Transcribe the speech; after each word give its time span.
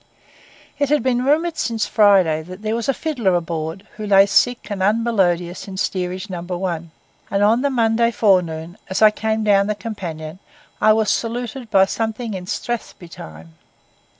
It 0.79 0.89
had 0.89 1.03
been 1.03 1.23
rumoured 1.23 1.57
since 1.57 1.85
Friday 1.85 2.41
that 2.41 2.63
there 2.63 2.73
was 2.75 2.89
a 2.89 2.93
fiddler 2.95 3.35
aboard, 3.35 3.85
who 3.97 4.07
lay 4.07 4.25
sick 4.25 4.71
and 4.71 4.81
unmelodious 4.81 5.67
in 5.67 5.77
Steerage 5.77 6.27
No. 6.27 6.41
1; 6.41 6.89
and 7.29 7.43
on 7.43 7.61
the 7.61 7.69
Monday 7.69 8.09
forenoon, 8.09 8.79
as 8.89 9.03
I 9.03 9.11
came 9.11 9.43
down 9.43 9.67
the 9.67 9.75
companion, 9.75 10.39
I 10.81 10.91
was 10.91 11.11
saluted 11.11 11.69
by 11.69 11.85
something 11.85 12.33
in 12.33 12.47
Strathspey 12.47 13.09
time. 13.11 13.53